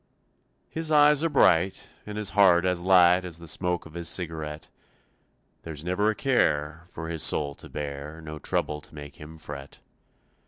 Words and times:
His 0.71 0.91
eyes 0.91 1.23
are 1.23 1.29
bright 1.29 1.87
And 2.07 2.17
his 2.17 2.31
heart 2.31 2.65
as 2.65 2.81
light 2.81 3.23
As 3.23 3.37
the 3.37 3.47
smoke 3.47 3.85
of 3.85 3.93
his 3.93 4.09
cigarette; 4.09 4.67
There's 5.61 5.83
never 5.83 6.09
a 6.09 6.15
care 6.15 6.85
For 6.89 7.07
his 7.07 7.21
soul 7.21 7.53
to 7.53 7.69
bear, 7.69 8.19
No 8.19 8.39
trouble 8.39 8.81
to 8.81 8.95
make 8.95 9.17
him 9.17 9.37
fret. 9.37 9.79